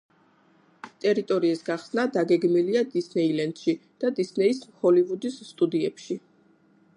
ტერიტორიის 1.03 1.59
გახსნა 1.67 2.05
დაგეგმილია 2.15 2.83
დისნეილენდში 2.95 3.77
და 4.05 4.11
დისნეის 4.21 4.63
ჰოლივუდის 4.81 5.39
სტუდიებში. 5.51 6.19